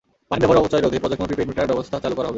[0.29, 2.29] পানি ব্যবহারের অপচয় রোধে পর্যায়ক্রমে প্রি-পেইড মিটার ব্যবস্থা চালু করা হবে।